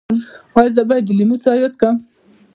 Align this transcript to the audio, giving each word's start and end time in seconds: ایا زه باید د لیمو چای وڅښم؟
ایا 0.57 0.71
زه 0.75 0.81
باید 0.89 1.03
د 1.07 1.09
لیمو 1.17 1.37
چای 1.43 1.59
وڅښم؟ 1.61 1.95